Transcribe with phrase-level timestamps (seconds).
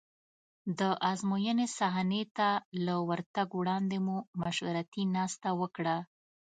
[0.79, 0.81] د
[1.11, 2.49] ازموینې صحنې ته
[2.85, 5.97] له ورتګ وړاندې مو مشورتي ناسته وکړه.